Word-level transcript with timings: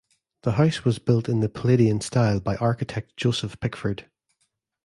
The 0.41 0.53
house 0.53 0.83
was 0.83 0.97
built 0.97 1.29
in 1.29 1.41
the 1.41 1.47
Palladian 1.47 2.01
style 2.01 2.39
by 2.39 2.55
architect 2.55 3.15
Joseph 3.17 3.59
Pickford. 3.59 4.09